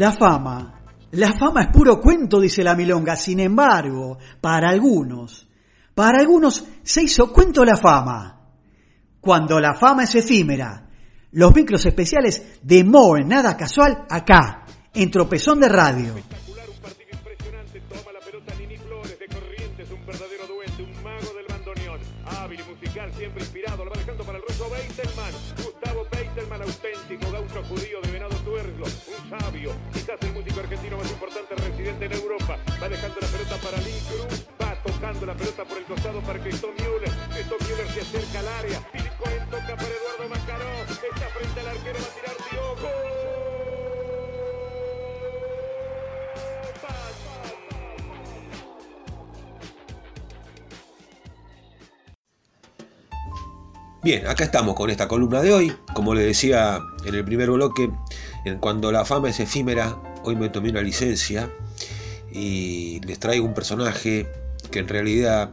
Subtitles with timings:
[0.00, 0.80] La fama.
[1.10, 3.16] La fama es puro cuento, dice la milonga.
[3.16, 5.46] Sin embargo, para algunos,
[5.94, 8.40] para algunos se hizo cuento la fama.
[9.20, 10.88] Cuando la fama es efímera,
[11.32, 16.14] los micros especiales de Moe, nada casual, acá, en Tropezón de Radio.
[23.16, 23.84] Siempre inspirado.
[23.84, 25.32] Lo va dejando para el ruso Beitelman.
[25.56, 28.29] Gustavo Beitelman, auténtico gaucho judío de Venado
[29.30, 32.58] sabio, quizás el músico argentino más importante residente en Europa.
[32.82, 34.46] Va dejando la pelota para Lee Cruz.
[34.60, 37.12] Va tocando la pelota por el costado para Cristóbal Müller.
[37.30, 38.82] Cristóbal Müller se acerca al área.
[38.92, 40.70] Billy Cohen toca para Eduardo Macaró.
[40.90, 42.90] Está frente al arquero, va a tirar Diogo.
[54.02, 55.76] Bien, acá estamos con esta columna de hoy.
[55.94, 57.90] Como le decía en el primer bloque,
[58.44, 61.50] en cuando la fama es efímera, hoy me tomé una licencia
[62.32, 64.26] y les traigo un personaje
[64.70, 65.50] que en realidad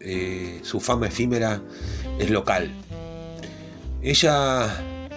[0.00, 1.60] eh, su fama efímera
[2.18, 2.70] es local.
[4.02, 4.68] Ella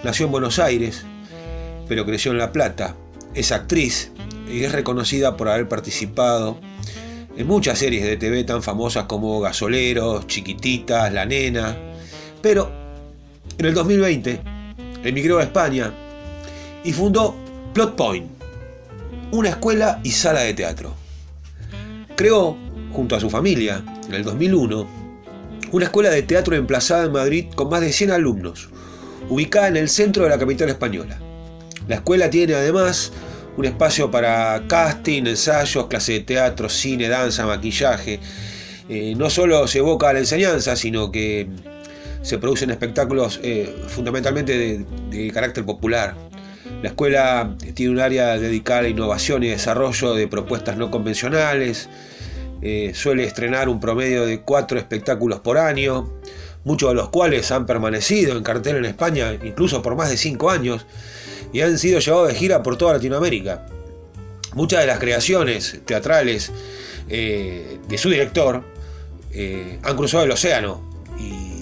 [0.04, 1.04] nació en Buenos Aires,
[1.88, 2.94] pero creció en La Plata.
[3.34, 4.10] Es actriz
[4.50, 6.58] y es reconocida por haber participado
[7.36, 11.76] en muchas series de TV tan famosas como Gasoleros, Chiquititas, La Nena.
[12.40, 12.70] Pero
[13.58, 14.40] en el 2020
[15.04, 15.92] emigró a España
[16.84, 17.34] y fundó
[17.74, 18.30] Plot Point,
[19.30, 20.94] una escuela y sala de teatro.
[22.16, 22.56] Creó,
[22.92, 24.86] junto a su familia, en el 2001,
[25.72, 28.68] una escuela de teatro emplazada en Madrid con más de 100 alumnos,
[29.28, 31.18] ubicada en el centro de la capital española.
[31.86, 33.12] La escuela tiene además
[33.56, 38.20] un espacio para casting, ensayos, clase de teatro, cine, danza, maquillaje.
[38.88, 41.48] Eh, no solo se evoca a la enseñanza, sino que
[42.22, 46.27] se producen espectáculos eh, fundamentalmente de, de carácter popular.
[46.82, 51.88] La escuela tiene un área dedicada a innovación y desarrollo de propuestas no convencionales.
[52.62, 56.08] Eh, suele estrenar un promedio de cuatro espectáculos por año,
[56.64, 60.50] muchos de los cuales han permanecido en cartel en España incluso por más de cinco
[60.50, 60.86] años
[61.52, 63.66] y han sido llevados de gira por toda Latinoamérica.
[64.54, 66.52] Muchas de las creaciones teatrales
[67.08, 68.62] eh, de su director
[69.32, 70.87] eh, han cruzado el océano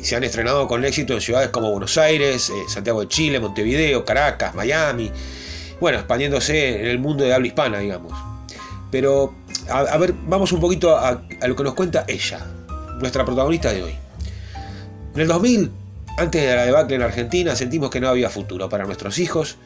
[0.07, 4.05] se han estrenado con éxito en ciudades como Buenos Aires, eh, Santiago de Chile, Montevideo,
[4.05, 5.11] Caracas, Miami,
[5.81, 8.13] bueno, expandiéndose en el mundo de habla hispana, digamos.
[8.93, 9.35] Pero,
[9.69, 12.39] a, ver, vamos un poquito a, a, lo que nos cuenta ella,
[13.01, 13.95] nuestra protagonista de hoy.
[15.17, 15.73] En el 2000,
[16.19, 19.57] antes de la debacle en Argentina, sentimos que no había futuro para nuestros hijos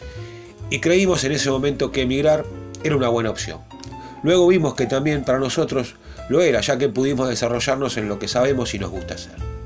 [0.71, 2.47] y creímos en ese momento que emigrar
[2.83, 3.61] era una buena opción.
[4.23, 5.97] Luego vimos que también para nosotros
[6.31, 9.60] lo era, ya que pudimos desarrollarnos en lo que sabemos y nos gusta hacer.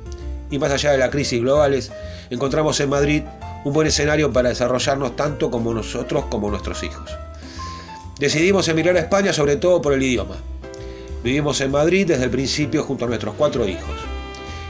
[0.54, 1.90] Y más allá de las crisis globales,
[2.30, 3.24] encontramos en Madrid
[3.64, 7.10] un buen escenario para desarrollarnos tanto como nosotros como nuestros hijos.
[8.20, 10.36] Decidimos emigrar a España sobre todo por el idioma.
[11.24, 13.96] Vivimos en Madrid desde el principio junto a nuestros cuatro hijos.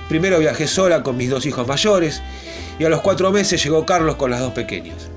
[0.08, 2.22] Primero viajé sola con mis dos hijos mayores
[2.78, 5.10] y a los cuatro meses llegó Carlos con las dos pequeñas.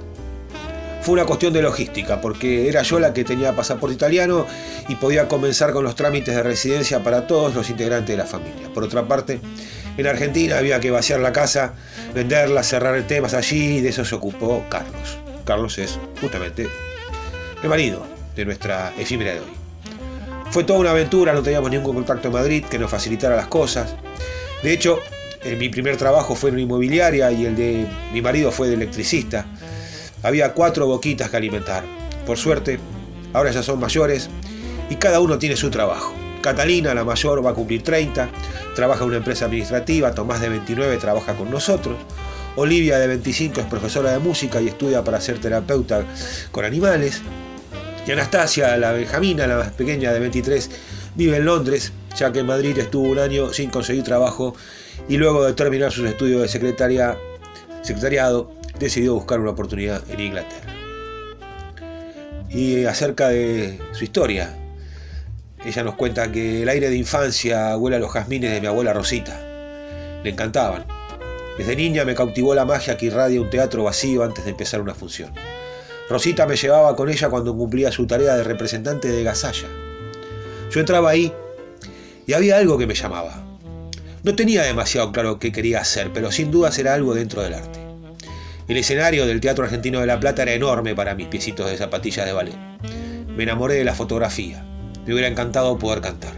[1.08, 4.46] Fue una cuestión de logística, porque era yo la que tenía pasaporte italiano
[4.90, 8.68] y podía comenzar con los trámites de residencia para todos los integrantes de la familia.
[8.74, 9.40] Por otra parte,
[9.96, 11.76] en Argentina había que vaciar la casa,
[12.14, 15.18] venderla, cerrar temas allí y de eso se ocupó Carlos.
[15.46, 16.68] Carlos es justamente
[17.64, 19.54] el marido de nuestra efímera de hoy.
[20.52, 23.96] Fue toda una aventura, no teníamos ningún contacto en Madrid que nos facilitara las cosas.
[24.62, 25.00] De hecho,
[25.58, 29.46] mi primer trabajo fue en una inmobiliaria y el de mi marido fue de electricista.
[30.28, 31.86] Había cuatro boquitas que alimentar.
[32.26, 32.80] Por suerte,
[33.32, 34.30] ahora ya son mayores
[34.90, 36.14] y cada uno tiene su trabajo.
[36.42, 38.28] Catalina, la mayor, va a cumplir 30,
[38.76, 41.96] trabaja en una empresa administrativa, Tomás de 29 trabaja con nosotros,
[42.58, 46.04] Olivia de 25 es profesora de música y estudia para ser terapeuta
[46.52, 47.22] con animales,
[48.06, 50.70] y Anastasia, la Benjamina, la más pequeña de 23,
[51.16, 54.56] vive en Londres, ya que en Madrid estuvo un año sin conseguir trabajo
[55.08, 57.18] y luego de terminar sus estudios de secretaria,
[57.82, 60.74] secretariado, decidió buscar una oportunidad en Inglaterra.
[62.50, 64.56] Y acerca de su historia,
[65.66, 68.94] ella nos cuenta que el aire de infancia huele a los jazmines de mi abuela
[68.94, 69.40] Rosita.
[70.24, 70.86] Le encantaban.
[71.58, 74.94] Desde niña me cautivó la magia que irradia un teatro vacío antes de empezar una
[74.94, 75.34] función.
[76.10, 79.68] Rosita me llevaba con ella cuando cumplía su tarea de representante de Gasalla.
[80.72, 81.34] Yo entraba ahí
[82.26, 83.44] y había algo que me llamaba.
[84.24, 87.87] No tenía demasiado claro qué quería hacer, pero sin dudas era algo dentro del arte.
[88.68, 92.26] El escenario del Teatro Argentino de La Plata era enorme para mis piecitos de zapatillas
[92.26, 92.58] de ballet.
[93.38, 94.66] Me enamoré de la fotografía.
[95.06, 96.34] Me hubiera encantado poder cantar.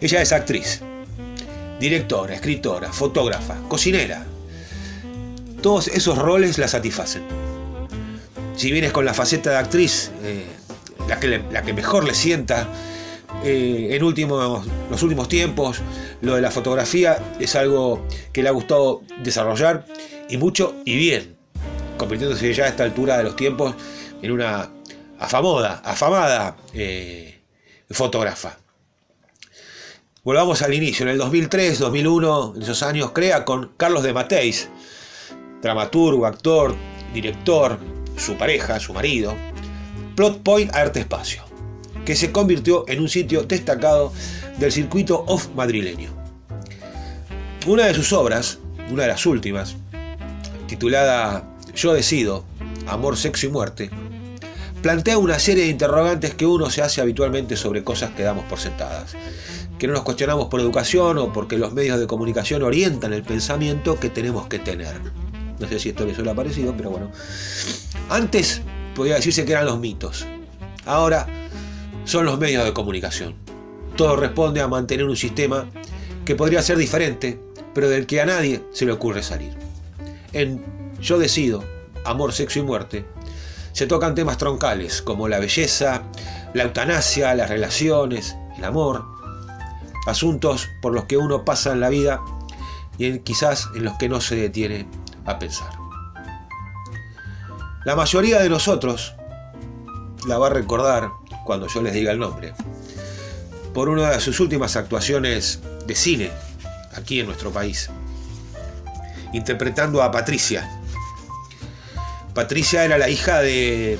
[0.00, 0.80] Ella es actriz,
[1.78, 4.26] directora, escritora, fotógrafa, cocinera.
[5.62, 7.22] Todos esos roles la satisfacen.
[8.56, 10.44] si vienes con la faceta de actriz, eh,
[11.08, 11.20] la,
[11.62, 12.68] que mejor le sienta,
[13.44, 15.82] eh, en últimos, los últimos tiempos,
[16.20, 19.86] lo de la fotografía es algo que le ha gustado desarrollar
[20.34, 21.36] y mucho y bien,
[21.96, 23.76] convirtiéndose ya a esta altura de los tiempos
[24.20, 24.68] en una
[25.16, 27.40] afamada, afamada eh,
[27.88, 28.58] fotógrafa.
[30.24, 34.68] Volvamos al inicio, en el 2003, 2001, en esos años, crea con Carlos de Mateis,
[35.62, 36.74] dramaturgo, actor,
[37.12, 37.78] director,
[38.16, 39.36] su pareja, su marido,
[40.16, 41.44] Plot Point Arte Espacio,
[42.04, 44.12] que se convirtió en un sitio destacado
[44.58, 46.10] del circuito off madrileño.
[47.68, 48.58] Una de sus obras,
[48.90, 49.76] una de las últimas,
[50.74, 51.44] titulada
[51.76, 52.44] Yo decido,
[52.88, 53.90] Amor, Sexo y Muerte,
[54.82, 58.58] plantea una serie de interrogantes que uno se hace habitualmente sobre cosas que damos por
[58.58, 59.14] sentadas,
[59.78, 64.00] que no nos cuestionamos por educación o porque los medios de comunicación orientan el pensamiento
[64.00, 65.00] que tenemos que tener.
[65.60, 67.12] No sé si esto les suele parecido, pero bueno.
[68.10, 68.60] Antes
[68.96, 70.26] podía decirse que eran los mitos.
[70.86, 71.28] Ahora
[72.04, 73.36] son los medios de comunicación.
[73.96, 75.66] Todo responde a mantener un sistema
[76.24, 77.38] que podría ser diferente,
[77.72, 79.63] pero del que a nadie se le ocurre salir.
[80.34, 80.62] En
[81.00, 81.64] Yo decido,
[82.04, 83.06] Amor, Sexo y Muerte,
[83.72, 86.02] se tocan temas troncales como la belleza,
[86.54, 89.04] la eutanasia, las relaciones, el amor,
[90.06, 92.20] asuntos por los que uno pasa en la vida
[92.98, 94.86] y quizás en los que no se detiene
[95.24, 95.70] a pensar.
[97.84, 99.14] La mayoría de nosotros
[100.26, 101.10] la va a recordar
[101.44, 102.54] cuando yo les diga el nombre,
[103.72, 106.30] por una de sus últimas actuaciones de cine
[106.96, 107.90] aquí en nuestro país,
[109.34, 110.68] interpretando a Patricia.
[112.34, 113.98] Patricia era la hija de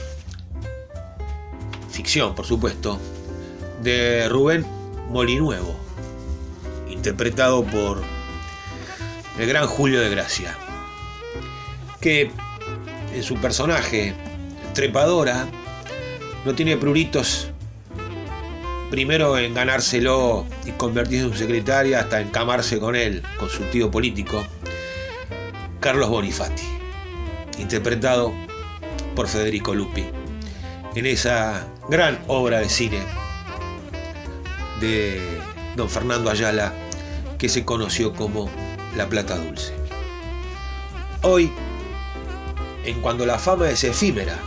[1.91, 2.99] ficción, por supuesto,
[3.83, 4.65] de Rubén
[5.11, 5.77] Molinuevo,
[6.89, 8.03] interpretado por
[9.39, 10.57] el gran Julio de Gracia,
[12.01, 12.31] que
[13.13, 14.15] en su personaje
[14.73, 15.47] trepadora
[16.45, 17.51] no tiene pruritos
[18.91, 23.91] primero en ganárselo y convertirse en su secretaria hasta encamarse con él, con su tío
[23.91, 24.45] político,
[25.85, 26.63] Carlos Bonifati
[27.59, 28.33] interpretado
[29.15, 30.07] por Federico Lupi,
[30.95, 33.03] en esa gran obra de cine
[34.81, 35.21] de
[35.77, 36.73] don Fernando Ayala
[37.37, 38.49] que se conoció como
[38.97, 39.75] La Plata Dulce.
[41.21, 41.53] Hoy,
[42.87, 44.39] en cuando la fama es efímera,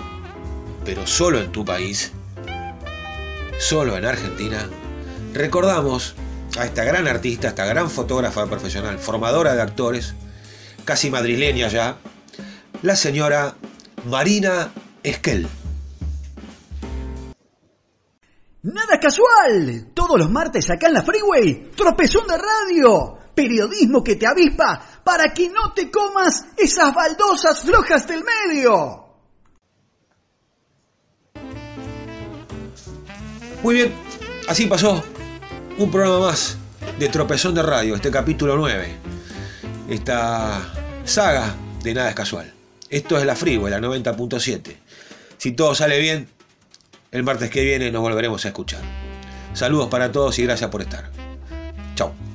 [0.86, 2.14] pero solo en tu país,
[3.60, 4.68] solo en Argentina,
[5.36, 6.16] recordamos
[6.58, 10.16] a esta gran artista, esta gran fotógrafa profesional, formadora de actores,
[10.88, 11.98] casi madrileña ya,
[12.82, 13.54] la señora
[14.06, 14.72] Marina
[15.04, 15.46] Esquel.
[18.64, 19.90] Nada casual.
[19.94, 23.18] Todos los martes acá en la Freeway, tropezón de radio.
[23.36, 29.04] Periodismo que te avispa para que no te comas esas baldosas flojas del medio.
[33.62, 33.94] Muy bien,
[34.48, 35.04] así pasó
[35.78, 36.58] un programa más
[36.98, 39.18] de Tropezón de Radio, este capítulo 9.
[39.90, 40.62] Esta
[41.06, 42.52] saga de Nada es Casual.
[42.90, 44.76] Esto es la Freeway, la 90.7.
[45.38, 46.28] Si todo sale bien,
[47.12, 48.82] el martes que viene nos volveremos a escuchar.
[49.54, 51.10] Saludos para todos y gracias por estar.
[51.96, 52.27] Chao.